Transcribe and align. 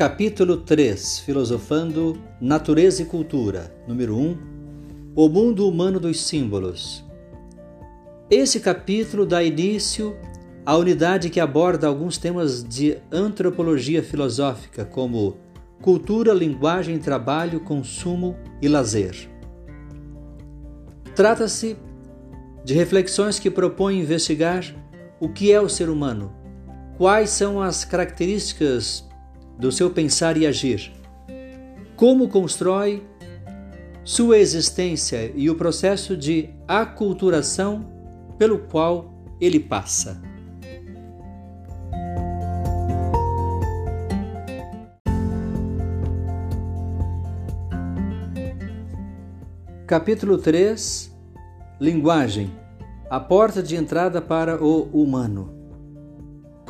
Capítulo 0.00 0.56
3 0.56 1.18
Filosofando 1.18 2.18
Natureza 2.40 3.02
e 3.02 3.04
Cultura. 3.04 3.70
Número 3.86 4.16
1 4.16 4.38
O 5.14 5.28
Mundo 5.28 5.68
Humano 5.68 6.00
dos 6.00 6.22
Símbolos. 6.22 7.04
Esse 8.30 8.60
capítulo 8.60 9.26
dá 9.26 9.42
início 9.42 10.16
à 10.64 10.74
unidade 10.74 11.28
que 11.28 11.38
aborda 11.38 11.86
alguns 11.86 12.16
temas 12.16 12.64
de 12.64 12.96
antropologia 13.12 14.02
filosófica, 14.02 14.86
como 14.86 15.36
cultura, 15.82 16.32
linguagem, 16.32 16.96
trabalho, 16.96 17.60
consumo 17.60 18.38
e 18.62 18.68
lazer. 18.68 19.28
Trata-se 21.14 21.76
de 22.64 22.72
reflexões 22.72 23.38
que 23.38 23.50
propõem 23.50 24.00
investigar 24.00 24.64
o 25.20 25.28
que 25.28 25.52
é 25.52 25.60
o 25.60 25.68
ser 25.68 25.90
humano, 25.90 26.32
quais 26.96 27.28
são 27.28 27.60
as 27.60 27.84
características 27.84 29.09
do 29.60 29.70
seu 29.70 29.90
pensar 29.90 30.38
e 30.38 30.46
agir, 30.46 30.90
como 31.94 32.28
constrói 32.28 33.06
sua 34.02 34.38
existência 34.38 35.30
e 35.36 35.50
o 35.50 35.54
processo 35.54 36.16
de 36.16 36.48
aculturação 36.66 37.86
pelo 38.38 38.58
qual 38.60 39.14
ele 39.38 39.60
passa. 39.60 40.20
Capítulo 49.86 50.38
3 50.38 51.14
Linguagem 51.78 52.50
A 53.10 53.20
porta 53.20 53.62
de 53.62 53.76
entrada 53.76 54.22
para 54.22 54.62
o 54.62 54.84
humano. 54.84 55.59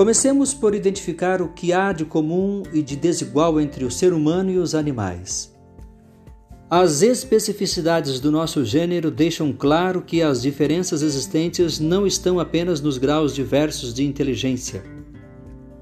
Comecemos 0.01 0.55
por 0.55 0.75
identificar 0.75 1.43
o 1.43 1.49
que 1.51 1.75
há 1.75 1.93
de 1.93 2.07
comum 2.07 2.63
e 2.73 2.81
de 2.81 2.97
desigual 2.97 3.61
entre 3.61 3.85
o 3.85 3.91
ser 3.91 4.15
humano 4.15 4.51
e 4.51 4.57
os 4.57 4.75
animais. 4.75 5.55
As 6.71 7.03
especificidades 7.03 8.19
do 8.19 8.33
nosso 8.33 8.65
gênero 8.65 9.11
deixam 9.11 9.53
claro 9.53 10.01
que 10.01 10.23
as 10.23 10.41
diferenças 10.41 11.03
existentes 11.03 11.79
não 11.79 12.07
estão 12.07 12.41
apenas 12.41 12.81
nos 12.81 12.97
graus 12.97 13.35
diversos 13.35 13.93
de 13.93 14.03
inteligência, 14.03 14.83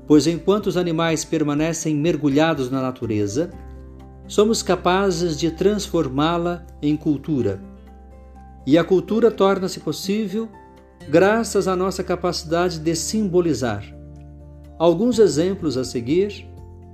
pois 0.05 0.27
enquanto 0.27 0.67
os 0.67 0.77
animais 0.77 1.25
permanecem 1.25 1.95
mergulhados 1.95 2.73
na 2.73 2.83
natureza, 2.83 3.53
somos 4.27 4.65
capazes 4.65 5.39
de 5.39 5.53
transformá-la 5.53 6.67
em 6.83 6.97
cultura. 6.97 7.63
E 8.67 8.77
a 8.77 8.83
cultura 8.83 9.31
torna-se 9.31 9.79
possível 9.79 10.49
graças 11.09 11.69
à 11.69 11.77
nossa 11.77 12.03
capacidade 12.03 12.81
de 12.81 12.97
simbolizar. 12.97 13.97
Alguns 14.79 15.19
exemplos 15.19 15.77
a 15.77 15.83
seguir 15.83 16.47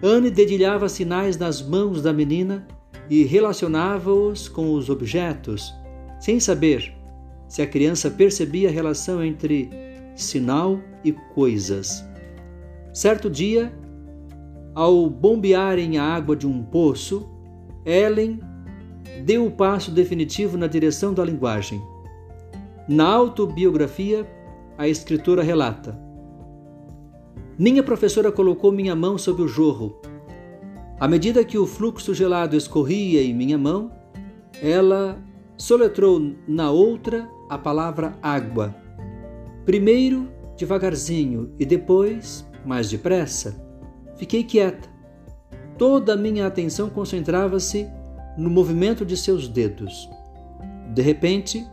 Anne 0.03 0.31
dedilhava 0.31 0.89
sinais 0.89 1.37
nas 1.37 1.63
mãos 1.63 2.03
da 2.03 2.13
menina 2.13 2.67
e 3.11 3.25
relacionava-os 3.25 4.49
com 4.49 4.73
os 4.73 4.91
objetos, 4.91 5.73
sem 6.21 6.39
saber 6.39 6.95
se 7.49 7.63
a 7.63 7.67
criança 7.67 8.11
percebia 8.11 8.69
a 8.69 8.73
relação 8.73 9.25
entre 9.25 9.71
sinal 10.15 10.81
e 11.05 11.13
coisas. 11.13 12.05
Certo 12.93 13.31
dia, 13.31 13.73
ao 14.79 15.11
bombearem 15.11 15.99
a 15.99 16.05
água 16.05 16.37
de 16.37 16.47
um 16.47 16.63
poço, 16.63 17.29
Ellen 17.85 18.41
deu 19.25 19.47
o 19.47 19.51
passo 19.51 19.91
definitivo 19.91 20.57
na 20.57 20.67
direção 20.67 21.13
da 21.13 21.25
linguagem. 21.25 21.83
Na 22.89 23.09
autobiografia, 23.09 24.25
a 24.77 24.87
escritora 24.87 25.43
relata: 25.43 25.99
Minha 27.59 27.83
professora 27.83 28.31
colocou 28.31 28.71
minha 28.71 28.95
mão 28.95 29.19
sob 29.19 29.43
o 29.43 29.49
jorro 29.49 29.99
à 31.01 31.07
medida 31.07 31.45
que 31.45 31.57
o 31.57 31.65
fluxo 31.65 32.13
gelado 32.13 32.57
escorria 32.57 33.23
em 33.23 33.33
minha 33.33 33.57
mão, 33.57 33.93
ela 34.61 35.17
soletrou 35.57 36.35
na 36.47 36.73
outra 36.73 37.29
a 37.49 37.57
palavra 37.57 38.19
água. 38.21 38.75
Primeiro 39.65 40.29
devagarzinho 40.57 41.53
e 41.57 41.65
depois 41.65 42.45
mais 42.65 42.91
depressa. 42.91 43.68
Fiquei 44.19 44.45
quieta. 44.45 44.89
Toda 45.79 46.13
a 46.13 46.17
minha 46.17 46.47
atenção 46.47 46.91
concentrava-se 46.91 47.89
no 48.37 48.51
movimento 48.51 49.07
de 49.07 49.17
seus 49.17 49.49
dedos. 49.49 50.11
De 50.93 51.01
repente, 51.01 51.65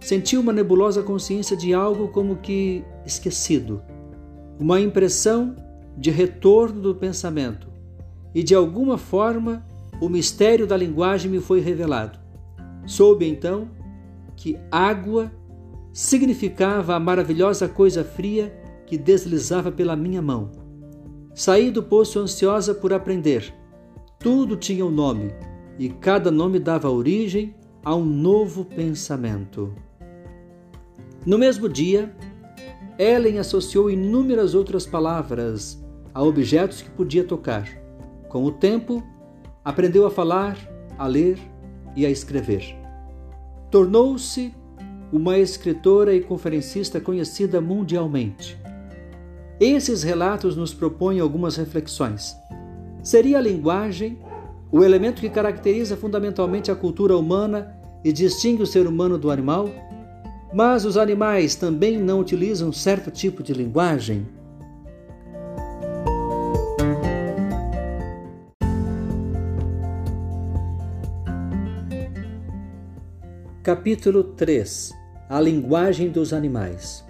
senti 0.00 0.36
uma 0.36 0.52
nebulosa 0.52 1.02
consciência 1.02 1.56
de 1.56 1.74
algo 1.74 2.08
como 2.08 2.36
que 2.36 2.84
esquecido, 3.04 3.82
uma 4.58 4.80
impressão 4.80 5.56
de 5.96 6.10
retorno 6.10 6.80
do 6.80 6.94
pensamento 6.94 7.68
e 8.34 8.42
de 8.42 8.54
alguma 8.54 8.96
forma 8.96 9.66
o 10.00 10.08
mistério 10.08 10.66
da 10.66 10.76
linguagem 10.76 11.30
me 11.30 11.40
foi 11.40 11.60
revelado. 11.60 12.18
Soube 12.86 13.28
então 13.28 13.68
que 14.36 14.56
água 14.70 15.30
significava 15.92 16.94
a 16.94 17.00
maravilhosa 17.00 17.68
coisa 17.68 18.04
fria 18.04 18.56
que 18.86 18.96
deslizava 18.96 19.70
pela 19.70 19.96
minha 19.96 20.22
mão. 20.22 20.59
Saí 21.34 21.70
do 21.70 21.82
poço 21.82 22.18
ansiosa 22.18 22.74
por 22.74 22.92
aprender. 22.92 23.54
Tudo 24.18 24.56
tinha 24.56 24.84
um 24.84 24.90
nome 24.90 25.32
e 25.78 25.88
cada 25.88 26.30
nome 26.30 26.58
dava 26.58 26.90
origem 26.90 27.54
a 27.84 27.94
um 27.94 28.04
novo 28.04 28.64
pensamento. 28.64 29.74
No 31.24 31.38
mesmo 31.38 31.68
dia, 31.68 32.14
Ellen 32.98 33.38
associou 33.38 33.90
inúmeras 33.90 34.54
outras 34.54 34.86
palavras 34.86 35.82
a 36.12 36.22
objetos 36.22 36.82
que 36.82 36.90
podia 36.90 37.24
tocar. 37.24 37.66
Com 38.28 38.44
o 38.44 38.52
tempo, 38.52 39.02
aprendeu 39.64 40.06
a 40.06 40.10
falar, 40.10 40.58
a 40.98 41.06
ler 41.06 41.38
e 41.96 42.04
a 42.04 42.10
escrever. 42.10 42.76
Tornou-se 43.70 44.54
uma 45.10 45.38
escritora 45.38 46.14
e 46.14 46.20
conferencista 46.20 47.00
conhecida 47.00 47.60
mundialmente. 47.60 48.59
Esses 49.60 50.02
relatos 50.02 50.56
nos 50.56 50.72
propõem 50.72 51.20
algumas 51.20 51.54
reflexões. 51.56 52.34
Seria 53.02 53.36
a 53.36 53.42
linguagem 53.42 54.18
o 54.72 54.82
elemento 54.82 55.20
que 55.20 55.28
caracteriza 55.28 55.98
fundamentalmente 55.98 56.70
a 56.70 56.74
cultura 56.74 57.14
humana 57.14 57.76
e 58.02 58.10
distingue 58.10 58.62
o 58.62 58.66
ser 58.66 58.86
humano 58.86 59.18
do 59.18 59.30
animal? 59.30 59.68
Mas 60.54 60.86
os 60.86 60.96
animais 60.96 61.56
também 61.56 61.98
não 61.98 62.20
utilizam 62.20 62.72
certo 62.72 63.10
tipo 63.10 63.42
de 63.42 63.52
linguagem? 63.52 64.26
Capítulo 73.62 74.24
3 74.24 74.90
A 75.28 75.38
linguagem 75.38 76.08
dos 76.08 76.32
animais. 76.32 77.04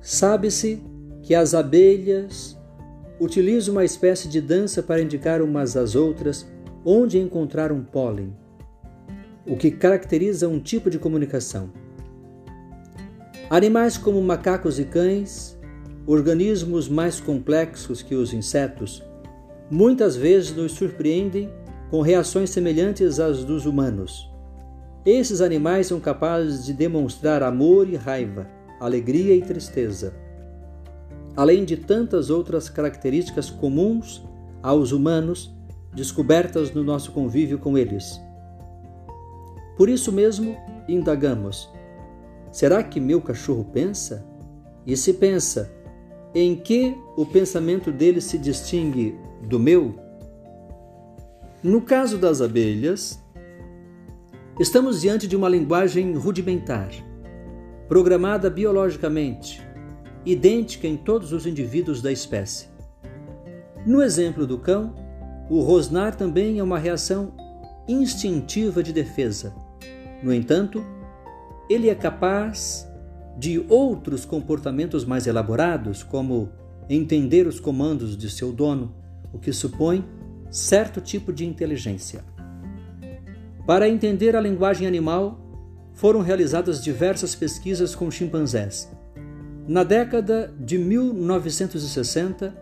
Sabe-se 0.00 0.82
que 1.28 1.34
as 1.34 1.52
abelhas 1.52 2.58
utilizam 3.20 3.74
uma 3.74 3.84
espécie 3.84 4.28
de 4.28 4.40
dança 4.40 4.82
para 4.82 5.02
indicar 5.02 5.42
umas 5.42 5.76
às 5.76 5.94
outras 5.94 6.50
onde 6.82 7.18
encontrar 7.18 7.70
um 7.70 7.84
pólen. 7.84 8.34
o 9.46 9.54
que 9.54 9.70
caracteriza 9.70 10.48
um 10.48 10.58
tipo 10.58 10.88
de 10.88 10.98
comunicação. 10.98 11.70
Animais 13.50 13.98
como 13.98 14.22
macacos 14.22 14.78
e 14.78 14.86
cães, 14.86 15.58
organismos 16.06 16.88
mais 16.88 17.20
complexos 17.20 18.00
que 18.00 18.14
os 18.14 18.32
insetos, 18.32 19.04
muitas 19.70 20.16
vezes 20.16 20.56
nos 20.56 20.72
surpreendem 20.72 21.52
com 21.90 22.00
reações 22.00 22.48
semelhantes 22.48 23.20
às 23.20 23.44
dos 23.44 23.66
humanos. 23.66 24.30
Esses 25.04 25.42
animais 25.42 25.88
são 25.88 26.00
capazes 26.00 26.64
de 26.64 26.72
demonstrar 26.72 27.42
amor 27.42 27.86
e 27.86 27.96
raiva, 27.96 28.48
alegria 28.80 29.34
e 29.34 29.42
tristeza, 29.42 30.26
além 31.38 31.64
de 31.64 31.76
tantas 31.76 32.30
outras 32.30 32.68
características 32.68 33.48
comuns 33.48 34.26
aos 34.60 34.90
humanos 34.90 35.54
descobertas 35.94 36.74
no 36.74 36.82
nosso 36.82 37.12
convívio 37.12 37.60
com 37.60 37.78
eles. 37.78 38.20
Por 39.76 39.88
isso 39.88 40.10
mesmo, 40.10 40.56
indagamos: 40.88 41.72
será 42.50 42.82
que 42.82 42.98
meu 42.98 43.20
cachorro 43.20 43.64
pensa? 43.72 44.26
E 44.84 44.96
se 44.96 45.14
pensa, 45.14 45.72
em 46.34 46.56
que 46.56 46.96
o 47.16 47.24
pensamento 47.24 47.92
dele 47.92 48.20
se 48.20 48.36
distingue 48.36 49.16
do 49.48 49.60
meu? 49.60 49.94
No 51.62 51.82
caso 51.82 52.18
das 52.18 52.40
abelhas, 52.40 53.22
estamos 54.58 55.02
diante 55.02 55.28
de 55.28 55.36
uma 55.36 55.48
linguagem 55.48 56.16
rudimentar, 56.16 56.90
programada 57.86 58.50
biologicamente, 58.50 59.67
idêntica 60.24 60.86
em 60.86 60.96
todos 60.96 61.32
os 61.32 61.46
indivíduos 61.46 62.02
da 62.02 62.12
espécie. 62.12 62.68
No 63.86 64.02
exemplo 64.02 64.46
do 64.46 64.58
cão, 64.58 64.94
o 65.48 65.60
rosnar 65.62 66.14
também 66.14 66.58
é 66.58 66.62
uma 66.62 66.78
reação 66.78 67.32
instintiva 67.88 68.82
de 68.82 68.92
defesa. 68.92 69.54
No 70.22 70.32
entanto, 70.32 70.84
ele 71.70 71.88
é 71.88 71.94
capaz 71.94 72.86
de 73.38 73.64
outros 73.68 74.24
comportamentos 74.24 75.04
mais 75.04 75.26
elaborados, 75.26 76.02
como 76.02 76.50
entender 76.88 77.46
os 77.46 77.60
comandos 77.60 78.16
de 78.16 78.28
seu 78.28 78.52
dono, 78.52 78.94
o 79.32 79.38
que 79.38 79.52
supõe 79.52 80.04
certo 80.50 81.00
tipo 81.00 81.32
de 81.32 81.46
inteligência. 81.46 82.24
Para 83.66 83.88
entender 83.88 84.34
a 84.34 84.40
linguagem 84.40 84.86
animal, 84.86 85.38
foram 85.92 86.20
realizadas 86.20 86.82
diversas 86.82 87.34
pesquisas 87.34 87.94
com 87.94 88.10
chimpanzés. 88.10 88.90
Na 89.68 89.84
década 89.84 90.50
de 90.58 90.78
1960, 90.78 92.56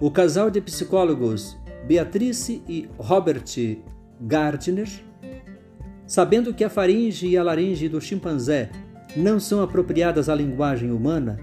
o 0.00 0.10
casal 0.10 0.50
de 0.50 0.58
psicólogos 0.58 1.54
Beatrice 1.86 2.62
e 2.66 2.88
Robert 2.96 3.44
Gardner, 4.18 4.88
sabendo 6.06 6.54
que 6.54 6.64
a 6.64 6.70
faringe 6.70 7.26
e 7.26 7.36
a 7.36 7.42
laringe 7.42 7.90
do 7.90 8.00
chimpanzé 8.00 8.70
não 9.14 9.38
são 9.38 9.62
apropriadas 9.62 10.30
à 10.30 10.34
linguagem 10.34 10.90
humana, 10.90 11.38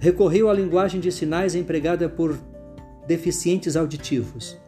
recorreu 0.00 0.50
à 0.50 0.52
linguagem 0.52 1.00
de 1.00 1.12
sinais 1.12 1.54
empregada 1.54 2.08
por 2.08 2.36
deficientes 3.06 3.76
auditivos. 3.76 4.58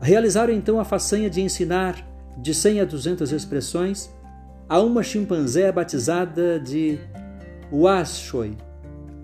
Realizaram 0.00 0.54
então 0.54 0.78
a 0.78 0.84
façanha 0.84 1.28
de 1.28 1.40
ensinar 1.40 2.08
de 2.40 2.54
100 2.54 2.82
a 2.82 2.84
200 2.84 3.32
expressões 3.32 4.08
a 4.68 4.80
uma 4.80 5.02
chimpanzé 5.02 5.72
batizada 5.72 6.60
de 6.60 7.00
Washoi, 7.72 8.56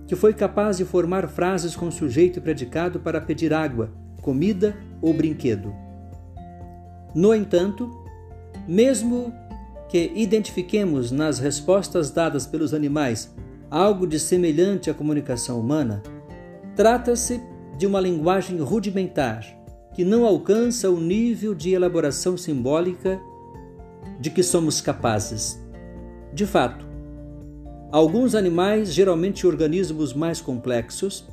que 0.06 0.14
foi 0.14 0.34
capaz 0.34 0.76
de 0.76 0.84
formar 0.84 1.28
frases 1.28 1.74
com 1.74 1.90
sujeito 1.90 2.38
e 2.38 2.42
predicado 2.42 3.00
para 3.00 3.20
pedir 3.20 3.52
água, 3.52 3.90
comida 4.20 4.76
ou 5.00 5.14
brinquedo. 5.14 5.74
No 7.14 7.34
entanto, 7.34 7.90
mesmo 8.66 9.32
que 9.88 10.12
identifiquemos 10.14 11.10
nas 11.10 11.38
respostas 11.38 12.10
dadas 12.10 12.46
pelos 12.46 12.74
animais 12.74 13.34
algo 13.70 14.06
de 14.06 14.18
semelhante 14.18 14.90
à 14.90 14.94
comunicação 14.94 15.60
humana, 15.60 16.02
trata-se 16.74 17.40
de 17.76 17.86
uma 17.86 18.00
linguagem 18.00 18.58
rudimentar 18.58 19.44
que 19.94 20.04
não 20.04 20.24
alcança 20.24 20.90
o 20.90 21.00
nível 21.00 21.54
de 21.54 21.72
elaboração 21.72 22.36
simbólica 22.36 23.20
de 24.18 24.30
que 24.30 24.42
somos 24.42 24.80
capazes. 24.80 25.60
De 26.32 26.46
fato, 26.46 26.83
alguns 27.94 28.34
animais, 28.34 28.92
geralmente 28.92 29.46
organismos 29.46 30.12
mais 30.12 30.40
complexos, 30.40 31.28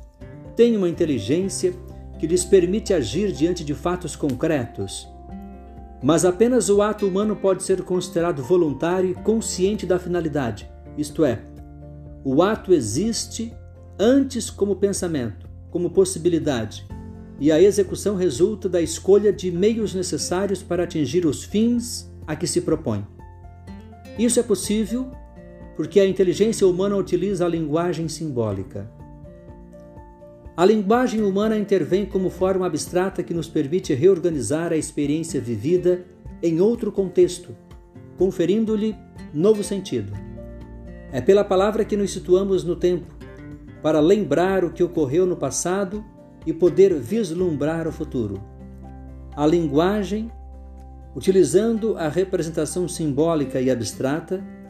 têm 0.54 0.76
uma 0.76 0.88
inteligência 0.88 1.74
que 2.20 2.26
lhes 2.28 2.44
permite 2.44 2.94
agir 2.94 3.32
diante 3.32 3.64
de 3.64 3.74
fatos 3.74 4.14
concretos. 4.14 5.08
Mas 6.00 6.24
apenas 6.24 6.68
o 6.68 6.80
ato 6.80 7.04
humano 7.04 7.34
pode 7.34 7.64
ser 7.64 7.82
considerado 7.82 8.44
voluntário 8.44 9.10
e 9.10 9.14
consciente 9.14 9.84
da 9.84 9.98
finalidade, 9.98 10.70
isto 10.96 11.24
é, 11.24 11.42
o 12.24 12.44
ato 12.44 12.72
existe 12.72 13.52
antes 13.98 14.48
como 14.48 14.76
pensamento, 14.76 15.48
como 15.68 15.90
possibilidade, 15.90 16.86
e 17.40 17.50
a 17.50 17.60
execução 17.60 18.14
resulta 18.14 18.68
da 18.68 18.80
escolha 18.80 19.32
de 19.32 19.50
meios 19.50 19.94
necessários 19.94 20.62
para 20.62 20.84
atingir 20.84 21.26
os 21.26 21.42
fins 21.42 22.08
a 22.24 22.36
que 22.36 22.46
se 22.46 22.60
propõe. 22.60 23.04
Isso 24.16 24.38
é 24.38 24.44
possível 24.44 25.10
porque 25.82 25.98
a 25.98 26.06
inteligência 26.06 26.64
humana 26.64 26.96
utiliza 26.96 27.44
a 27.44 27.48
linguagem 27.48 28.06
simbólica. 28.06 28.88
A 30.56 30.64
linguagem 30.64 31.22
humana 31.22 31.58
intervém 31.58 32.06
como 32.06 32.30
forma 32.30 32.64
abstrata 32.64 33.20
que 33.20 33.34
nos 33.34 33.48
permite 33.48 33.92
reorganizar 33.92 34.72
a 34.72 34.76
experiência 34.76 35.40
vivida 35.40 36.04
em 36.40 36.60
outro 36.60 36.92
contexto, 36.92 37.56
conferindo-lhe 38.16 38.94
novo 39.34 39.64
sentido. 39.64 40.12
É 41.10 41.20
pela 41.20 41.42
palavra 41.42 41.84
que 41.84 41.96
nos 41.96 42.12
situamos 42.12 42.62
no 42.62 42.76
tempo, 42.76 43.12
para 43.82 43.98
lembrar 43.98 44.64
o 44.64 44.70
que 44.70 44.84
ocorreu 44.84 45.26
no 45.26 45.34
passado 45.34 46.04
e 46.46 46.52
poder 46.52 46.94
vislumbrar 46.94 47.88
o 47.88 47.92
futuro. 47.92 48.40
A 49.34 49.44
linguagem, 49.44 50.30
utilizando 51.12 51.96
a 51.96 52.08
representação 52.08 52.86
simbólica 52.86 53.60
e 53.60 53.68
abstrata, 53.68 54.61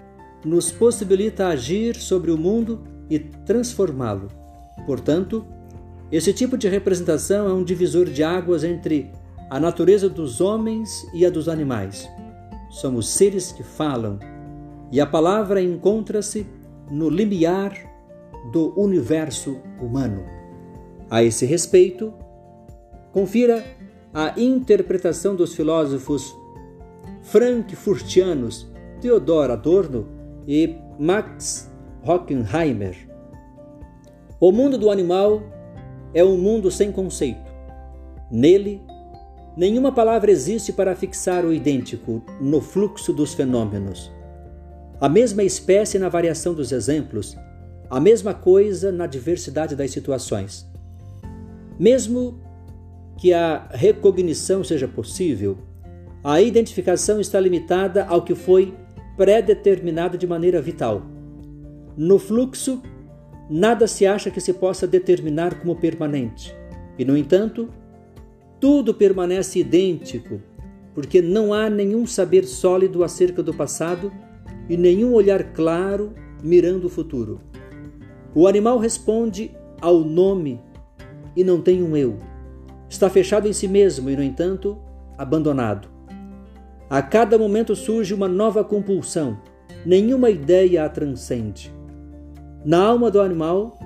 nos 0.44 0.72
possibilita 0.72 1.48
agir 1.48 1.96
sobre 1.96 2.30
o 2.30 2.38
mundo 2.38 2.82
e 3.08 3.18
transformá-lo. 3.18 4.28
Portanto, 4.86 5.44
esse 6.10 6.32
tipo 6.32 6.56
de 6.56 6.68
representação 6.68 7.48
é 7.48 7.52
um 7.52 7.64
divisor 7.64 8.06
de 8.06 8.22
águas 8.22 8.64
entre 8.64 9.10
a 9.48 9.60
natureza 9.60 10.08
dos 10.08 10.40
homens 10.40 11.06
e 11.14 11.24
a 11.24 11.30
dos 11.30 11.48
animais. 11.48 12.08
Somos 12.70 13.08
seres 13.08 13.52
que 13.52 13.62
falam, 13.62 14.18
e 14.90 15.00
a 15.00 15.06
palavra 15.06 15.62
encontra-se 15.62 16.46
no 16.90 17.08
limiar 17.08 17.72
do 18.50 18.78
universo 18.78 19.58
humano. 19.80 20.24
A 21.10 21.22
esse 21.22 21.46
respeito, 21.46 22.12
confira 23.12 23.64
a 24.12 24.38
interpretação 24.38 25.34
dos 25.34 25.54
filósofos 25.54 26.34
frankfurtianos 27.22 28.66
Theodor 29.00 29.50
Adorno 29.50 30.06
e 30.46 30.76
Max 30.98 31.70
Hockenheimer. 32.04 32.96
O 34.40 34.50
mundo 34.50 34.76
do 34.76 34.90
animal 34.90 35.42
é 36.12 36.24
um 36.24 36.36
mundo 36.36 36.70
sem 36.70 36.90
conceito. 36.90 37.52
Nele, 38.30 38.82
nenhuma 39.56 39.92
palavra 39.92 40.30
existe 40.30 40.72
para 40.72 40.96
fixar 40.96 41.44
o 41.44 41.52
idêntico 41.52 42.22
no 42.40 42.60
fluxo 42.60 43.12
dos 43.12 43.34
fenômenos. 43.34 44.10
A 45.00 45.08
mesma 45.08 45.42
espécie 45.42 45.98
na 45.98 46.08
variação 46.08 46.54
dos 46.54 46.72
exemplos, 46.72 47.36
a 47.90 48.00
mesma 48.00 48.32
coisa 48.32 48.90
na 48.90 49.06
diversidade 49.06 49.76
das 49.76 49.90
situações. 49.90 50.66
Mesmo 51.78 52.40
que 53.18 53.32
a 53.32 53.68
recognição 53.70 54.64
seja 54.64 54.88
possível, 54.88 55.58
a 56.24 56.40
identificação 56.40 57.20
está 57.20 57.38
limitada 57.38 58.04
ao 58.04 58.22
que 58.22 58.34
foi 58.34 58.74
pré-determinado 59.16 60.16
de 60.16 60.26
maneira 60.26 60.60
vital. 60.60 61.02
No 61.96 62.18
fluxo, 62.18 62.82
nada 63.50 63.86
se 63.86 64.06
acha 64.06 64.30
que 64.30 64.40
se 64.40 64.52
possa 64.54 64.86
determinar 64.86 65.60
como 65.60 65.76
permanente. 65.76 66.56
E, 66.98 67.04
no 67.04 67.16
entanto, 67.16 67.68
tudo 68.60 68.94
permanece 68.94 69.58
idêntico, 69.58 70.40
porque 70.94 71.20
não 71.20 71.52
há 71.52 71.68
nenhum 71.68 72.06
saber 72.06 72.44
sólido 72.44 73.02
acerca 73.02 73.42
do 73.42 73.52
passado 73.52 74.12
e 74.68 74.76
nenhum 74.76 75.12
olhar 75.12 75.52
claro 75.52 76.14
mirando 76.42 76.86
o 76.86 76.90
futuro. 76.90 77.40
O 78.34 78.46
animal 78.46 78.78
responde 78.78 79.50
ao 79.80 80.00
nome 80.00 80.60
e 81.36 81.44
não 81.44 81.60
tem 81.60 81.82
um 81.82 81.96
eu. 81.96 82.18
Está 82.88 83.10
fechado 83.10 83.48
em 83.48 83.52
si 83.52 83.68
mesmo 83.68 84.08
e, 84.08 84.16
no 84.16 84.22
entanto, 84.22 84.78
abandonado. 85.18 85.91
A 86.92 87.00
cada 87.00 87.38
momento 87.38 87.74
surge 87.74 88.12
uma 88.12 88.28
nova 88.28 88.62
compulsão, 88.62 89.38
nenhuma 89.82 90.28
ideia 90.28 90.84
a 90.84 90.90
transcende. 90.90 91.72
Na 92.66 92.84
alma 92.84 93.10
do 93.10 93.18
animal 93.18 93.78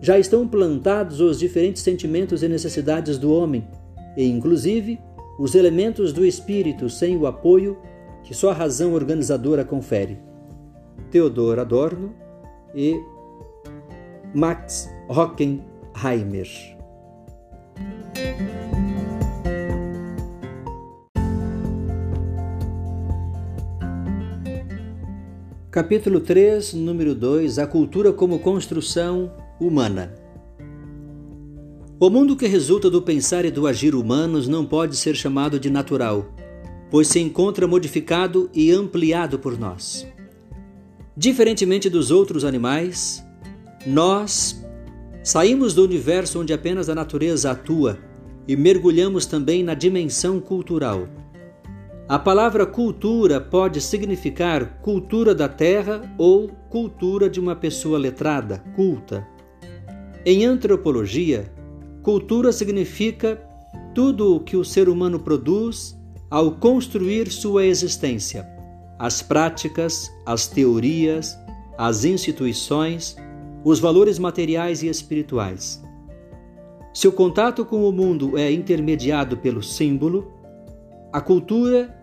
já 0.00 0.18
estão 0.18 0.48
plantados 0.48 1.20
os 1.20 1.38
diferentes 1.38 1.82
sentimentos 1.82 2.42
e 2.42 2.48
necessidades 2.48 3.18
do 3.18 3.30
homem, 3.30 3.68
e 4.16 4.26
inclusive 4.26 4.98
os 5.38 5.54
elementos 5.54 6.10
do 6.10 6.24
espírito 6.24 6.88
sem 6.88 7.18
o 7.18 7.26
apoio 7.26 7.76
que 8.24 8.32
só 8.32 8.48
a 8.48 8.54
razão 8.54 8.94
organizadora 8.94 9.62
confere. 9.62 10.18
Theodor 11.10 11.58
Adorno 11.58 12.14
e 12.74 12.98
Max 14.34 14.88
Hockenheimer. 15.06 16.77
Capítulo 25.70 26.18
3, 26.18 26.72
número 26.72 27.14
2 27.14 27.58
A 27.58 27.66
cultura 27.66 28.10
como 28.10 28.38
construção 28.38 29.30
humana. 29.60 30.14
O 32.00 32.08
mundo 32.08 32.34
que 32.34 32.46
resulta 32.46 32.88
do 32.88 33.02
pensar 33.02 33.44
e 33.44 33.50
do 33.50 33.66
agir 33.66 33.94
humanos 33.94 34.48
não 34.48 34.64
pode 34.64 34.96
ser 34.96 35.14
chamado 35.14 35.60
de 35.60 35.68
natural, 35.68 36.32
pois 36.90 37.08
se 37.08 37.20
encontra 37.20 37.68
modificado 37.68 38.48
e 38.54 38.72
ampliado 38.72 39.38
por 39.38 39.58
nós. 39.58 40.06
Diferentemente 41.14 41.90
dos 41.90 42.10
outros 42.10 42.46
animais, 42.46 43.22
nós 43.86 44.64
saímos 45.22 45.74
do 45.74 45.84
universo 45.84 46.40
onde 46.40 46.54
apenas 46.54 46.88
a 46.88 46.94
natureza 46.94 47.50
atua 47.50 47.98
e 48.48 48.56
mergulhamos 48.56 49.26
também 49.26 49.62
na 49.62 49.74
dimensão 49.74 50.40
cultural. 50.40 51.06
A 52.08 52.18
palavra 52.18 52.64
cultura 52.64 53.40
pode 53.40 53.80
significar 53.80 54.80
cultura 54.80 55.34
da 55.34 55.48
terra 55.48 56.02
ou 56.16 56.48
cultura 56.70 57.28
de 57.28 57.38
uma 57.38 57.54
pessoa 57.54 57.98
letrada, 57.98 58.64
culta. 58.74 59.26
Em 60.24 60.44
antropologia, 60.44 61.52
Cultura 62.08 62.52
significa 62.52 63.38
tudo 63.94 64.36
o 64.36 64.40
que 64.40 64.56
o 64.56 64.64
ser 64.64 64.88
humano 64.88 65.20
produz 65.20 65.94
ao 66.30 66.52
construir 66.52 67.30
sua 67.30 67.66
existência, 67.66 68.48
as 68.98 69.20
práticas, 69.20 70.10
as 70.24 70.46
teorias, 70.46 71.36
as 71.76 72.06
instituições, 72.06 73.14
os 73.62 73.78
valores 73.78 74.18
materiais 74.18 74.82
e 74.82 74.88
espirituais. 74.88 75.82
Se 76.94 77.06
o 77.06 77.12
contato 77.12 77.62
com 77.64 77.86
o 77.86 77.92
mundo 77.92 78.38
é 78.38 78.50
intermediado 78.50 79.36
pelo 79.36 79.62
símbolo, 79.62 80.32
a 81.12 81.20
cultura 81.20 81.94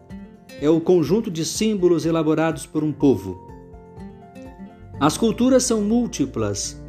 é 0.61 0.69
o 0.69 0.81
conjunto 0.81 1.29
de 1.29 1.43
símbolos 1.43 2.05
elaborados 2.05 2.65
por 2.65 2.83
um 2.83 2.91
povo. 2.91 3.39
As 4.99 5.17
culturas 5.17 5.63
são 5.63 5.81
múltiplas 5.81 6.79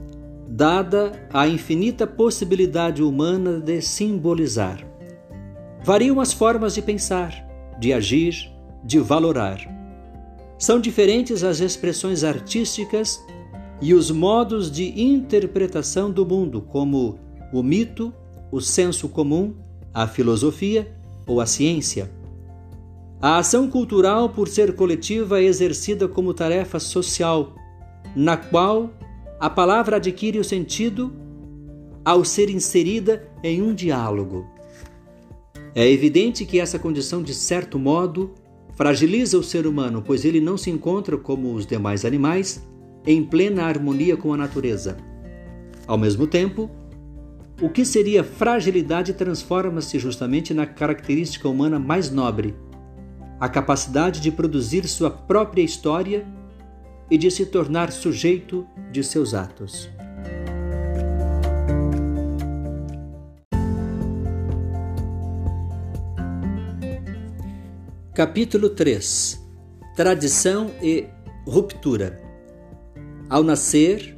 dada 0.49 1.29
a 1.33 1.49
infinita 1.49 2.07
possibilidade 2.07 3.03
humana 3.03 3.59
de 3.59 3.81
simbolizar. 3.83 4.87
Variam 5.85 6.21
as 6.21 6.33
formas 6.33 6.75
de 6.75 6.83
pensar, 6.83 7.33
de 7.79 7.93
agir, 7.93 8.51
de 8.85 8.99
valorar. 8.99 9.59
São 10.59 10.81
diferentes 10.81 11.43
as 11.45 11.61
expressões 11.61 12.25
artísticas 12.25 13.23
e 13.81 13.93
os 13.93 14.11
modos 14.11 14.71
de 14.71 15.01
interpretação 15.01 16.11
do 16.11 16.25
mundo, 16.25 16.63
como 16.63 17.19
o 17.53 17.63
mito, 17.63 18.13
o 18.51 18.61
senso 18.61 19.09
comum, 19.09 19.55
a 19.93 20.07
filosofia 20.07 20.95
ou 21.27 21.41
a 21.41 21.47
ciência. 21.47 22.11
A 23.21 23.39
ação 23.39 23.69
cultural, 23.71 24.29
por 24.29 24.47
ser 24.47 24.75
coletiva, 24.75 25.41
é 25.41 25.45
exercida 25.45 26.07
como 26.07 26.35
tarefa 26.35 26.79
social, 26.79 27.55
na 28.15 28.37
qual 28.37 28.91
a 29.41 29.49
palavra 29.49 29.97
adquire 29.97 30.39
o 30.39 30.45
sentido 30.45 31.13
ao 32.05 32.25
ser 32.25 32.51
inserida 32.51 33.27
em 33.43 33.63
um 33.63 33.75
diálogo. 33.75 34.47
É 35.75 35.91
evidente 35.91 36.45
que 36.45 36.61
essa 36.61 36.79
condição, 36.79 37.23
de 37.23 37.35
certo 37.35 37.79
modo, 37.79 38.35
fragiliza 38.77 39.39
o 39.39 39.43
ser 39.43 39.67
humano, 39.67 40.03
pois 40.05 40.25
ele 40.25 40.41
não 40.41 40.57
se 40.57 40.71
encontra, 40.71 41.17
como 41.17 41.55
os 41.55 41.67
demais 41.67 42.05
animais, 42.05 42.63
em 43.07 43.25
plena 43.25 43.65
harmonia 43.65 44.17
com 44.17 44.33
a 44.33 44.37
natureza. 44.37 44.99
Ao 45.87 45.97
mesmo 45.97 46.27
tempo, 46.27 46.71
o 47.61 47.71
que 47.71 47.85
seria 47.85 48.23
fragilidade 48.23 49.15
transforma-se 49.15 49.99
justamente 49.99 50.53
na 50.53 50.67
característica 50.67 51.49
humana 51.49 51.79
mais 51.79 52.11
nobre, 52.11 52.55
a 53.39 53.49
capacidade 53.49 54.21
de 54.21 54.31
produzir 54.31 54.87
sua 54.89 55.11
própria 55.11 55.63
história 55.63 56.27
e 57.11 57.19
de 57.19 57.31
se 57.31 57.47
tornar 57.47 57.93
sujeito 57.93 58.67
de 58.91 59.05
seus 59.05 59.35
atos. 59.35 59.89
Capítulo 68.15 68.71
3 68.71 69.45
Tradição 69.95 70.71
e 70.83 71.07
ruptura. 71.47 72.21
Ao 73.29 73.43
nascer, 73.43 74.17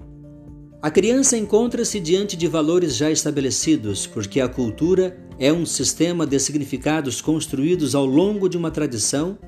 a 0.81 0.91
criança 0.91 1.37
encontra-se 1.37 1.99
diante 1.99 2.37
de 2.37 2.47
valores 2.47 2.95
já 2.95 3.11
estabelecidos, 3.11 4.07
porque 4.07 4.41
a 4.41 4.49
cultura 4.49 5.19
é 5.39 5.53
um 5.53 5.65
sistema 5.65 6.27
de 6.27 6.39
significados 6.39 7.21
construídos 7.21 7.95
ao 7.95 8.05
longo 8.05 8.49
de 8.49 8.57
uma 8.57 8.71
tradição 8.71 9.39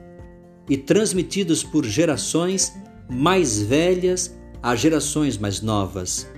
e 0.68 0.76
transmitidos 0.76 1.64
por 1.64 1.84
gerações 1.84 2.72
mais 3.08 3.60
velhas 3.60 4.38
às 4.62 4.78
gerações 4.78 5.36
mais 5.36 5.60
novas. 5.60 6.30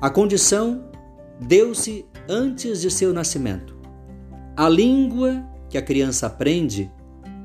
A 0.00 0.10
condição 0.10 0.90
deu-se 1.40 2.04
antes 2.28 2.80
de 2.80 2.90
seu 2.90 3.12
nascimento. 3.12 3.76
A 4.56 4.68
língua 4.68 5.44
que 5.70 5.78
a 5.78 5.82
criança 5.82 6.26
aprende, 6.26 6.90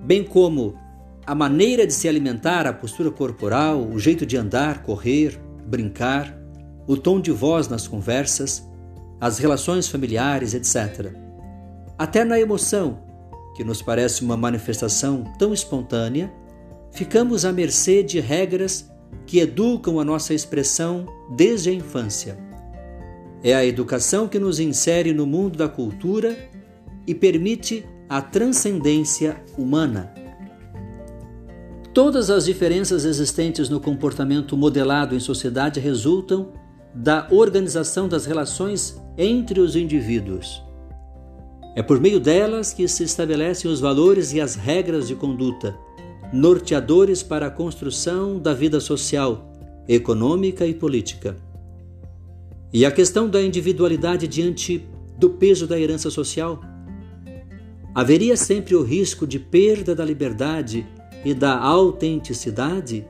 bem 0.03 0.23
como 0.23 0.75
a 1.25 1.35
maneira 1.35 1.85
de 1.85 1.93
se 1.93 2.07
alimentar, 2.07 2.65
a 2.65 2.73
postura 2.73 3.11
corporal, 3.11 3.87
o 3.87 3.99
jeito 3.99 4.25
de 4.25 4.35
andar, 4.35 4.81
correr, 4.81 5.39
brincar, 5.67 6.35
o 6.87 6.97
tom 6.97 7.19
de 7.19 7.31
voz 7.31 7.67
nas 7.67 7.87
conversas, 7.87 8.67
as 9.19 9.37
relações 9.39 9.87
familiares, 9.87 10.53
etc. 10.53 11.11
Até 11.97 12.23
na 12.23 12.39
emoção, 12.39 12.99
que 13.55 13.63
nos 13.63 13.81
parece 13.81 14.21
uma 14.21 14.37
manifestação 14.37 15.23
tão 15.39 15.53
espontânea, 15.53 16.31
ficamos 16.91 17.43
à 17.43 17.51
mercê 17.51 18.03
de 18.03 18.19
regras 18.19 18.91
que 19.25 19.39
educam 19.39 19.99
a 19.99 20.05
nossa 20.05 20.33
expressão 20.33 21.05
desde 21.35 21.69
a 21.69 21.73
infância. 21.73 22.37
É 23.43 23.53
a 23.53 23.65
educação 23.65 24.27
que 24.27 24.39
nos 24.39 24.59
insere 24.59 25.13
no 25.13 25.25
mundo 25.25 25.57
da 25.57 25.67
cultura 25.67 26.37
e 27.05 27.15
permite 27.15 27.85
a 28.09 28.21
transcendência 28.21 29.41
humana. 29.57 30.13
Todas 31.93 32.29
as 32.29 32.45
diferenças 32.45 33.05
existentes 33.05 33.69
no 33.69 33.79
comportamento 33.79 34.55
modelado 34.55 35.15
em 35.15 35.19
sociedade 35.19 35.79
resultam 35.79 36.51
da 36.97 37.27
organização 37.29 38.07
das 38.09 38.25
relações 38.25 38.99
entre 39.15 39.59
os 39.59 39.75
indivíduos. 39.75 40.63
É 41.75 41.83
por 41.83 42.01
meio 42.01 42.19
delas 42.19 42.73
que 42.73 42.87
se 42.87 43.03
estabelecem 43.03 43.69
os 43.69 43.79
valores 43.79 44.33
e 44.33 44.41
as 44.41 44.55
regras 44.55 45.07
de 45.07 45.13
conduta, 45.13 45.77
norteadores 46.33 47.21
para 47.21 47.45
a 47.45 47.51
construção 47.51 48.39
da 48.39 48.51
vida 48.51 48.79
social, 48.79 49.53
econômica 49.87 50.65
e 50.65 50.73
política. 50.73 51.37
E 52.73 52.83
a 52.83 52.89
questão 52.89 53.29
da 53.29 53.43
individualidade 53.43 54.27
diante 54.27 54.83
do 55.19 55.29
peso 55.29 55.67
da 55.67 55.79
herança 55.79 56.09
social? 56.09 56.59
Haveria 57.93 58.35
sempre 58.35 58.75
o 58.75 58.81
risco 58.81 59.27
de 59.27 59.37
perda 59.37 59.93
da 59.93 60.03
liberdade 60.03 60.83
e 61.23 61.35
da 61.35 61.59
autenticidade? 61.59 63.05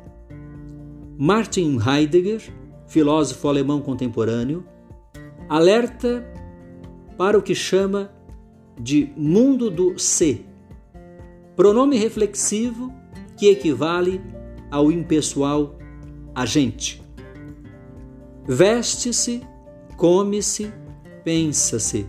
Martin 1.18 1.80
Heidegger, 1.80 2.44
filósofo 2.88 3.48
alemão 3.48 3.82
contemporâneo, 3.82 4.64
alerta 5.50 6.26
para 7.18 7.38
o 7.38 7.42
que 7.42 7.54
chama 7.54 8.12
de 8.80 9.12
mundo 9.16 9.70
do 9.70 9.98
ser, 9.98 10.46
pronome 11.56 11.98
reflexivo 11.98 12.94
que 13.36 13.50
equivale 13.50 14.22
ao 14.70 14.92
impessoal 14.92 15.76
agente. 16.34 17.02
Veste-se, 18.48 19.42
come-se, 19.98 20.72
pensa-se, 21.24 22.08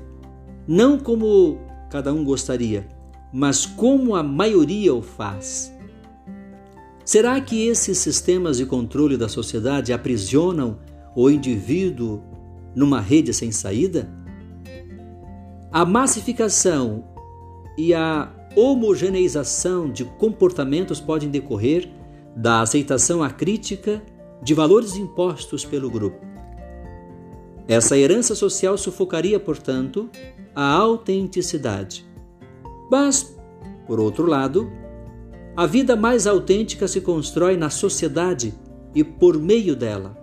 não 0.66 0.98
como 0.98 1.58
cada 1.90 2.12
um 2.12 2.22
gostaria, 2.22 2.86
mas 3.32 3.66
como 3.66 4.14
a 4.14 4.22
maioria 4.22 4.94
o 4.94 5.02
faz. 5.02 5.76
Será 7.08 7.40
que 7.40 7.66
esses 7.66 7.96
sistemas 7.96 8.58
de 8.58 8.66
controle 8.66 9.16
da 9.16 9.30
sociedade 9.30 9.94
aprisionam 9.94 10.78
o 11.16 11.30
indivíduo 11.30 12.22
numa 12.76 13.00
rede 13.00 13.32
sem 13.32 13.50
saída? 13.50 14.06
A 15.72 15.86
massificação 15.86 17.08
e 17.78 17.94
a 17.94 18.30
homogeneização 18.54 19.90
de 19.90 20.04
comportamentos 20.04 21.00
podem 21.00 21.30
decorrer 21.30 21.88
da 22.36 22.60
aceitação 22.60 23.22
acrítica 23.22 24.02
de 24.42 24.52
valores 24.52 24.94
impostos 24.94 25.64
pelo 25.64 25.90
grupo. 25.90 26.20
Essa 27.66 27.96
herança 27.96 28.34
social 28.34 28.76
sufocaria, 28.76 29.40
portanto, 29.40 30.10
a 30.54 30.74
autenticidade. 30.74 32.06
Mas, 32.90 33.34
por 33.86 33.98
outro 33.98 34.26
lado, 34.26 34.70
A 35.58 35.66
vida 35.66 35.96
mais 35.96 36.24
autêntica 36.24 36.86
se 36.86 37.00
constrói 37.00 37.56
na 37.56 37.68
sociedade 37.68 38.54
e 38.94 39.02
por 39.02 39.36
meio 39.36 39.74
dela. 39.74 40.16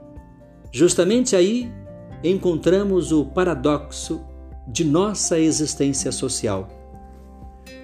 Justamente 0.71 1.35
aí 1.35 1.69
encontramos 2.23 3.11
o 3.11 3.25
paradoxo 3.25 4.21
de 4.65 4.85
nossa 4.85 5.37
existência 5.37 6.09
social. 6.09 6.69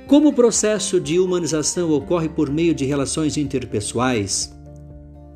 Como 0.07 0.29
o 0.29 0.33
processo 0.33 0.97
de 0.97 1.19
humanização 1.19 1.91
ocorre 1.91 2.29
por 2.29 2.49
meio 2.49 2.73
de 2.73 2.85
relações 2.85 3.35
interpessoais, 3.35 4.57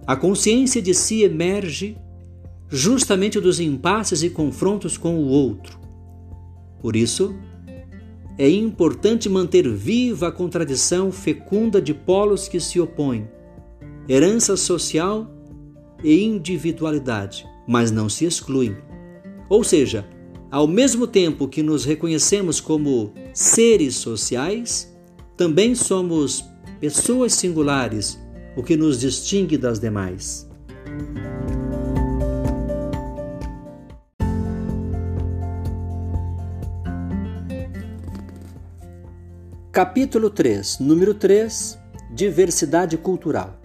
a 0.08 0.16
consciência 0.16 0.82
de 0.82 0.94
si 0.94 1.22
emerge 1.22 1.98
justamente 2.70 3.42
dos 3.42 3.60
impasses 3.60 4.24
e 4.24 4.30
confrontos 4.30 4.98
com 4.98 5.18
o 5.18 5.28
outro. 5.28 5.78
Por 6.80 6.96
isso, 6.96 7.36
é 8.38 8.50
importante 8.50 9.30
manter 9.30 9.68
viva 9.70 10.28
a 10.28 10.32
contradição 10.32 11.12
fecunda 11.12 11.82
de 11.82 11.94
polos 11.94 12.48
que 12.48 12.60
se 12.60 12.80
opõem, 12.80 13.28
herança 14.10 14.58
social 14.58 15.32
e 16.04 16.24
individualidade, 16.24 17.46
mas 17.68 17.92
não 17.92 18.10
se 18.10 18.26
excluem. 18.26 18.76
Ou 19.50 19.64
seja, 19.64 20.06
ao 20.52 20.68
mesmo 20.68 21.08
tempo 21.08 21.48
que 21.48 21.64
nos 21.64 21.86
reconhecemos 21.86 22.60
como 22.60 23.14
seres 23.34 23.96
sociais, 23.96 24.94
também 25.38 25.74
somos 25.74 26.44
pessoas 26.80 27.34
singulares, 27.34 28.20
o 28.56 28.64
que 28.64 28.76
nos 28.76 29.00
distingue 29.00 29.58
das 29.58 29.80
demais. 29.80 30.48
Capítulo 39.76 40.30
3, 40.30 40.80
número 40.80 41.14
3 41.14 41.78
Diversidade 42.14 42.98
cultural. 42.98 43.60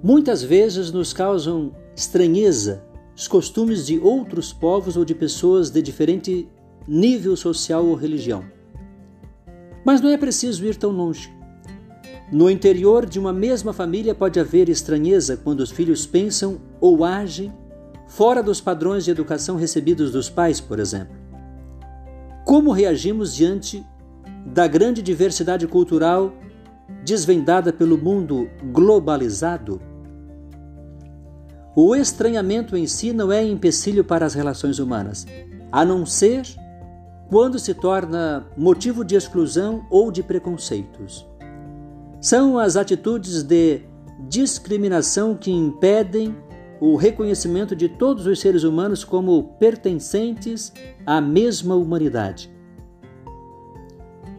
Muitas 0.00 0.40
vezes 0.40 0.92
nos 0.92 1.12
causam 1.12 1.74
estranheza 1.96 2.84
os 3.16 3.26
costumes 3.26 3.86
de 3.86 3.98
outros 3.98 4.52
povos 4.52 4.96
ou 4.96 5.04
de 5.04 5.12
pessoas 5.12 5.68
de 5.68 5.82
diferente 5.82 6.48
nível 6.86 7.36
social 7.36 7.84
ou 7.84 7.96
religião. 7.96 8.44
Mas 9.84 10.00
não 10.00 10.10
é 10.10 10.16
preciso 10.16 10.64
ir 10.64 10.76
tão 10.76 10.92
longe. 10.92 11.28
No 12.30 12.48
interior 12.48 13.04
de 13.04 13.18
uma 13.18 13.32
mesma 13.32 13.72
família 13.72 14.14
pode 14.14 14.38
haver 14.38 14.68
estranheza 14.68 15.36
quando 15.36 15.58
os 15.58 15.72
filhos 15.72 16.06
pensam 16.06 16.60
ou 16.80 17.04
agem 17.04 17.52
fora 18.06 18.44
dos 18.44 18.60
padrões 18.60 19.04
de 19.04 19.10
educação 19.10 19.56
recebidos 19.56 20.12
dos 20.12 20.30
pais, 20.30 20.60
por 20.60 20.78
exemplo. 20.78 21.16
Como 22.44 22.70
reagimos 22.70 23.34
diante 23.34 23.84
da 24.44 24.66
grande 24.66 25.02
diversidade 25.02 25.66
cultural 25.66 26.32
desvendada 27.04 27.72
pelo 27.72 27.96
mundo 27.96 28.48
globalizado? 28.72 29.80
O 31.76 31.96
estranhamento 31.96 32.76
em 32.76 32.86
si 32.86 33.12
não 33.12 33.32
é 33.32 33.44
empecilho 33.44 34.04
para 34.04 34.24
as 34.24 34.34
relações 34.34 34.78
humanas, 34.78 35.26
a 35.72 35.84
não 35.84 36.06
ser 36.06 36.42
quando 37.28 37.58
se 37.58 37.74
torna 37.74 38.46
motivo 38.56 39.04
de 39.04 39.16
exclusão 39.16 39.84
ou 39.90 40.12
de 40.12 40.22
preconceitos. 40.22 41.26
São 42.20 42.58
as 42.58 42.76
atitudes 42.76 43.42
de 43.42 43.82
discriminação 44.28 45.34
que 45.34 45.50
impedem 45.50 46.36
o 46.80 46.94
reconhecimento 46.94 47.74
de 47.74 47.88
todos 47.88 48.26
os 48.26 48.38
seres 48.38 48.62
humanos 48.62 49.02
como 49.02 49.54
pertencentes 49.58 50.72
à 51.04 51.20
mesma 51.20 51.74
humanidade. 51.74 52.53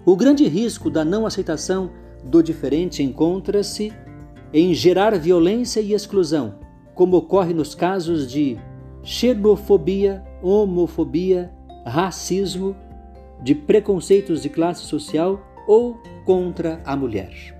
O 0.05 0.15
grande 0.15 0.47
risco 0.47 0.91
da 0.91 1.03
não 1.03 1.25
aceitação 1.25 1.89
do 2.23 2.43
diferente 2.43 3.01
encontra-se 3.01 3.91
em 4.53 4.71
gerar 4.71 5.17
violência 5.17 5.79
e 5.79 5.93
exclusão, 5.93 6.59
como 6.93 7.17
ocorre 7.17 7.55
nos 7.55 7.73
casos 7.73 8.29
de 8.29 8.55
xenofobia, 9.01 10.23
homofobia, 10.43 11.51
racismo, 11.83 12.75
de 13.41 13.55
preconceitos 13.55 14.43
de 14.43 14.49
classe 14.49 14.83
social 14.83 15.41
ou 15.67 15.97
contra 16.23 16.79
a 16.85 16.95
mulher. 16.95 17.55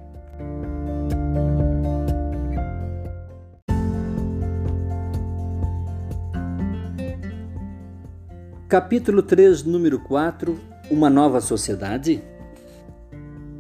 Capítulo 8.70 9.24
3, 9.24 9.64
número 9.64 10.00
4 10.00 10.60
Uma 10.92 11.10
nova 11.10 11.42
sociedade? 11.42 12.35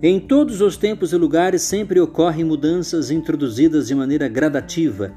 Em 0.08 0.20
todos 0.20 0.62
os 0.62 0.78
tempos 0.78 1.14
e 1.14 1.18
lugares 1.18 1.64
sempre 1.64 2.00
ocorrem 2.00 2.44
mudanças 2.44 3.10
introduzidas 3.10 3.88
de 3.88 3.96
maneira 3.96 4.28
gradativa 4.28 5.12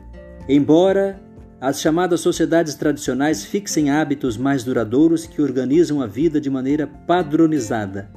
Embora 0.49 1.21
as 1.61 1.79
chamadas 1.79 2.23
sociedades 2.23 2.75
tradicionais 2.75 3.45
fixem 3.45 3.91
hábitos 3.91 4.39
mais 4.39 4.65
duradouros 4.65 5.27
que 5.27 5.43
organizam 5.43 6.01
a 6.01 6.07
vida 6.07 6.41
de 6.41 6.49
maneira 6.49 6.87
padronizada, 6.87 8.11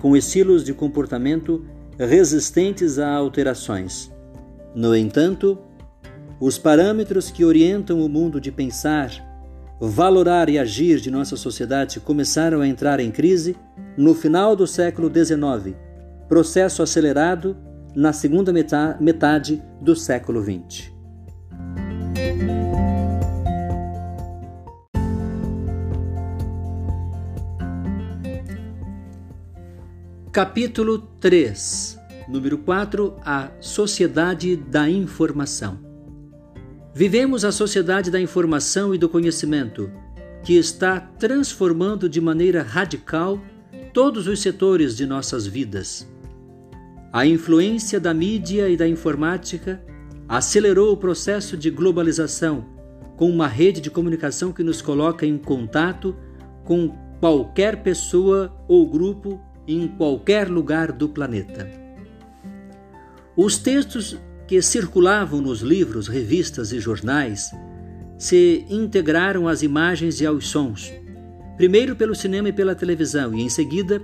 com 0.00 0.16
estilos 0.16 0.64
de 0.64 0.72
comportamento 0.72 1.62
resistentes 1.98 2.98
a 2.98 3.12
alterações. 3.12 4.10
No 4.74 4.96
entanto, 4.96 5.58
os 6.40 6.56
parâmetros 6.56 7.30
que 7.30 7.44
orientam 7.44 8.00
o 8.00 8.08
mundo 8.08 8.40
de 8.40 8.50
pensar, 8.50 9.10
valorar 9.78 10.48
e 10.48 10.58
agir 10.58 11.00
de 11.00 11.10
nossa 11.10 11.36
sociedade 11.36 12.00
começaram 12.00 12.62
a 12.62 12.66
entrar 12.66 12.98
em 12.98 13.10
crise 13.10 13.54
no 13.94 14.14
final 14.14 14.56
do 14.56 14.66
século 14.66 15.12
XIX, 15.12 15.83
processo 16.28 16.82
acelerado 16.82 17.56
na 17.94 18.12
segunda 18.12 18.52
metade 19.00 19.62
do 19.80 19.94
século 19.94 20.42
XX. 20.42 20.92
Capítulo 30.32 30.98
3, 31.20 31.96
número 32.28 32.58
4 32.58 33.16
A 33.24 33.50
Sociedade 33.60 34.56
da 34.56 34.90
Informação. 34.90 35.78
Vivemos 36.92 37.44
a 37.44 37.52
sociedade 37.52 38.10
da 38.10 38.20
informação 38.20 38.92
e 38.92 38.98
do 38.98 39.08
conhecimento, 39.08 39.90
que 40.42 40.54
está 40.54 40.98
transformando 40.98 42.08
de 42.08 42.20
maneira 42.20 42.62
radical 42.62 43.40
todos 43.92 44.26
os 44.26 44.40
setores 44.40 44.96
de 44.96 45.06
nossas 45.06 45.46
vidas. 45.46 46.12
A 47.14 47.24
influência 47.24 48.00
da 48.00 48.12
mídia 48.12 48.68
e 48.68 48.76
da 48.76 48.88
informática 48.88 49.80
acelerou 50.28 50.92
o 50.92 50.96
processo 50.96 51.56
de 51.56 51.70
globalização 51.70 52.64
com 53.16 53.30
uma 53.30 53.46
rede 53.46 53.80
de 53.80 53.88
comunicação 53.88 54.52
que 54.52 54.64
nos 54.64 54.82
coloca 54.82 55.24
em 55.24 55.38
contato 55.38 56.16
com 56.64 56.92
qualquer 57.20 57.84
pessoa 57.84 58.52
ou 58.66 58.90
grupo 58.90 59.40
em 59.64 59.86
qualquer 59.86 60.48
lugar 60.48 60.90
do 60.90 61.08
planeta. 61.08 61.70
Os 63.36 63.58
textos 63.58 64.18
que 64.48 64.60
circulavam 64.60 65.40
nos 65.40 65.60
livros, 65.60 66.08
revistas 66.08 66.72
e 66.72 66.80
jornais 66.80 67.52
se 68.18 68.66
integraram 68.68 69.46
às 69.46 69.62
imagens 69.62 70.20
e 70.20 70.26
aos 70.26 70.48
sons, 70.48 70.92
primeiro 71.56 71.94
pelo 71.94 72.12
cinema 72.12 72.48
e 72.48 72.52
pela 72.52 72.74
televisão, 72.74 73.32
e 73.32 73.42
em 73.42 73.48
seguida 73.48 74.02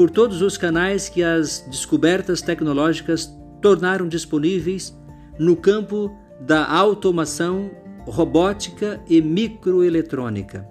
por 0.00 0.08
todos 0.08 0.40
os 0.40 0.56
canais 0.56 1.10
que 1.10 1.22
as 1.22 1.60
descobertas 1.68 2.40
tecnológicas 2.40 3.30
tornaram 3.60 4.08
disponíveis 4.08 4.98
no 5.38 5.54
campo 5.54 6.10
da 6.40 6.66
automação, 6.66 7.70
robótica 8.06 8.98
e 9.06 9.20
microeletrônica. 9.20 10.66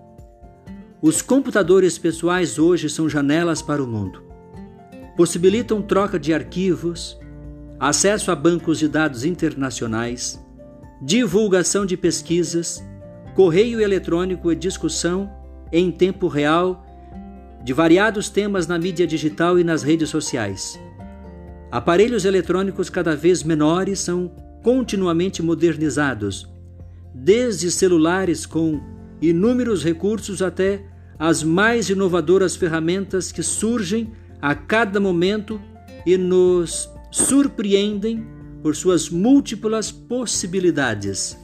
Os 1.00 1.22
computadores 1.22 1.96
pessoais 1.96 2.58
hoje 2.58 2.90
são 2.90 3.08
janelas 3.08 3.62
para 3.62 3.84
o 3.84 3.86
mundo 3.86 4.24
possibilitam 5.16 5.80
troca 5.80 6.18
de 6.18 6.34
arquivos, 6.34 7.20
acesso 7.80 8.32
a 8.32 8.36
bancos 8.36 8.80
de 8.80 8.88
dados 8.88 9.24
internacionais, 9.26 10.44
divulgação 11.04 11.86
de 11.86 11.96
pesquisas, 11.96 12.84
correio 13.36 13.80
eletrônico 13.80 14.52
e 14.52 14.56
discussão 14.56 15.30
em 15.72 15.92
tempo 15.92 16.28
real 16.28 16.84
de 17.64 17.74
variados 17.74 18.30
temas 18.30 18.68
na 18.68 18.78
mídia 18.78 19.06
digital 19.06 19.60
e 19.60 19.64
nas 19.64 19.84
redes 19.84 20.10
sociais. 20.10 20.80
Aparelhos 21.72 22.26
eletrônicos 22.26 22.90
cada 22.90 23.16
vez 23.16 23.44
menores 23.44 24.00
são 24.00 24.32
continuamente 24.64 25.42
modernizados, 25.42 26.50
desde 27.14 27.70
celulares 27.70 28.46
com 28.46 28.82
inúmeros 29.22 29.84
recursos 29.84 30.42
até 30.42 30.84
as 31.18 31.44
mais 31.44 31.90
inovadoras 31.90 32.56
ferramentas 32.56 33.32
que 33.32 33.44
surgem 33.44 34.12
a 34.42 34.56
cada 34.56 35.00
momento 35.00 35.62
e 36.06 36.18
nos 36.18 36.90
surpreendem 37.12 38.26
por 38.64 38.76
suas 38.76 39.10
múltiplas 39.10 39.92
possibilidades. 39.92 41.38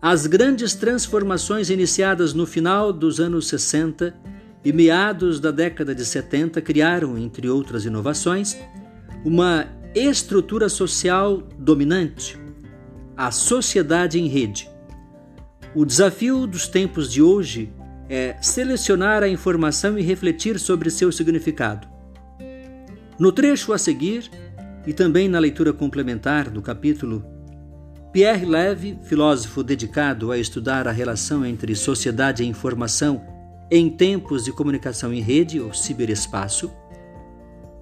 As 0.00 0.26
grandes 0.26 0.74
transformações 0.74 1.70
iniciadas 1.70 2.34
no 2.34 2.46
final 2.46 2.92
dos 2.92 3.20
anos 3.20 3.46
60 3.48 4.14
e 4.64 4.72
meados 4.72 5.40
da 5.40 5.50
década 5.50 5.94
de 5.94 6.04
70 6.04 6.60
criaram, 6.60 7.18
entre 7.18 7.48
outras 7.48 7.84
inovações, 7.84 8.56
uma 9.24 9.66
estrutura 9.94 10.68
social 10.68 11.42
dominante, 11.58 12.38
a 13.16 13.30
sociedade 13.30 14.20
em 14.20 14.26
rede. 14.26 14.70
O 15.74 15.84
desafio 15.84 16.46
dos 16.46 16.68
tempos 16.68 17.10
de 17.10 17.22
hoje 17.22 17.72
é 18.08 18.36
selecionar 18.40 19.22
a 19.22 19.28
informação 19.28 19.98
e 19.98 20.02
refletir 20.02 20.58
sobre 20.58 20.90
seu 20.90 21.10
significado. 21.10 21.88
No 23.18 23.32
trecho 23.32 23.72
a 23.72 23.78
seguir, 23.78 24.30
e 24.86 24.92
também 24.92 25.28
na 25.28 25.38
leitura 25.38 25.72
complementar 25.72 26.50
do 26.50 26.60
capítulo, 26.60 27.24
Pierre 28.12 28.44
Levy, 28.44 28.98
filósofo 29.04 29.62
dedicado 29.62 30.30
a 30.30 30.36
estudar 30.36 30.86
a 30.86 30.92
relação 30.92 31.46
entre 31.46 31.74
sociedade 31.74 32.42
e 32.42 32.46
informação 32.46 33.31
em 33.74 33.88
tempos 33.88 34.44
de 34.44 34.52
comunicação 34.52 35.14
em 35.14 35.22
rede 35.22 35.58
ou 35.58 35.72
ciberespaço, 35.72 36.70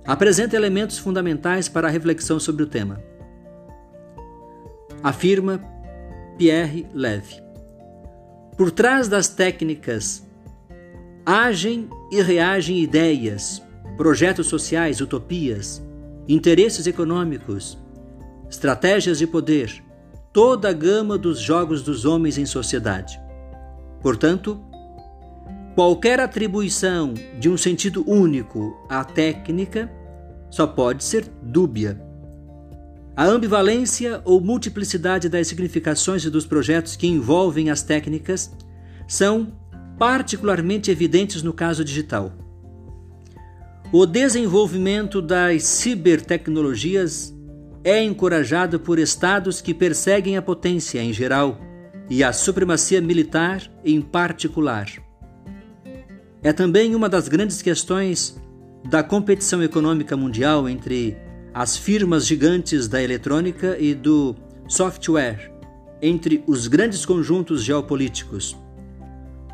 apresenta 0.07 0.55
elementos 0.55 0.99
fundamentais 0.99 1.69
para 1.69 1.89
a 1.89 1.91
reflexão 1.91 2.39
sobre 2.39 2.63
o 2.63 2.67
tema. 2.67 3.03
Afirma 5.03 5.61
Pierre 6.39 6.87
Levy. 6.95 7.43
Por 8.57 8.71
trás 8.71 9.09
das 9.09 9.27
técnicas 9.27 10.25
agem 11.27 11.91
e 12.13 12.23
reagem 12.23 12.79
ideias, 12.79 13.61
projetos 13.97 14.47
sociais, 14.47 15.01
utopias, 15.01 15.83
interesses 16.29 16.87
econômicos, 16.87 17.77
estratégias 18.49 19.19
de 19.19 19.27
poder, 19.27 19.83
toda 20.33 20.69
a 20.69 20.73
gama 20.73 21.19
dos 21.19 21.41
jogos 21.41 21.83
dos 21.83 22.05
homens 22.05 22.39
em 22.39 22.47
sociedade. 22.47 23.21
Portanto, 24.01 24.70
qualquer 25.81 26.21
atribuição 26.21 27.15
de 27.39 27.49
um 27.49 27.57
sentido 27.57 28.05
único 28.07 28.79
à 28.87 29.03
técnica 29.03 29.91
só 30.51 30.67
pode 30.67 31.03
ser 31.03 31.25
dúbia. 31.43 31.99
A 33.17 33.25
ambivalência 33.25 34.21
ou 34.27 34.43
multiplicidade 34.43 35.27
das 35.27 35.47
significações 35.47 36.23
e 36.23 36.29
dos 36.29 36.45
projetos 36.45 36.97
que 36.97 37.07
envolvem 37.07 37.71
as 37.71 37.83
técnicas 37.83 38.55
são 39.09 39.55
particularmente 39.99 40.91
evidentes 40.91 41.43
no 41.43 41.55
caso 41.55 41.83
digital. 41.83 42.31
O 43.91 44.05
desenvolvimento 44.05 45.23
das 45.23 45.63
cibertecnologias 45.63 47.35
é 47.83 48.05
encorajado 48.05 48.79
por 48.79 48.99
estados 48.99 49.63
que 49.63 49.73
perseguem 49.73 50.37
a 50.37 50.43
potência 50.43 51.01
em 51.01 51.11
geral 51.11 51.59
e 52.11 52.23
a 52.23 52.35
supremacia 52.35 53.01
militar 53.01 53.63
em 53.83 54.03
particular. 54.03 55.09
É 56.43 56.53
também 56.53 56.95
uma 56.95 57.09
das 57.09 57.29
grandes 57.29 57.61
questões 57.61 58.41
da 58.89 59.03
competição 59.03 59.63
econômica 59.63 60.17
mundial 60.17 60.69
entre 60.69 61.17
as 61.53 61.77
firmas 61.77 62.27
gigantes 62.27 62.89
da 62.89 63.03
eletrônica 63.03 63.77
e 63.79 63.95
do 63.95 64.35
software 64.67 65.53
entre 66.01 66.43
os 66.47 66.67
grandes 66.67 67.05
conjuntos 67.05 67.63
geopolíticos, 67.63 68.57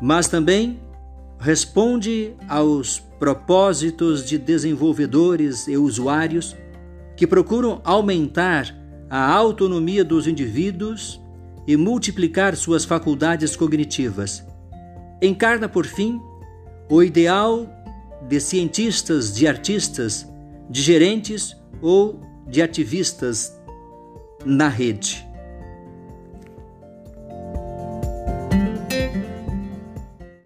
mas 0.01 0.29
também 0.29 0.79
responde 1.39 2.33
aos 2.47 2.99
propósitos 3.19 4.25
de 4.25 4.37
desenvolvedores 4.37 5.67
e 5.67 5.75
usuários 5.75 6.55
que 7.17 7.27
procuram 7.27 7.81
aumentar 7.83 8.73
a 9.09 9.33
autonomia 9.33 10.05
dos 10.05 10.25
indivíduos 10.25 11.19
e 11.67 11.75
multiplicar 11.75 12.55
suas 12.55 12.85
faculdades 12.85 13.55
cognitivas. 13.55 14.45
Encarna, 15.21 15.67
por 15.67 15.85
fim, 15.85 16.21
o 16.89 17.03
ideal 17.03 17.67
de 18.27 18.39
cientistas, 18.39 19.35
de 19.35 19.47
artistas, 19.47 20.27
de 20.69 20.81
gerentes 20.81 21.55
ou 21.81 22.19
de 22.47 22.61
ativistas 22.61 23.53
na 24.45 24.67
rede. 24.67 25.26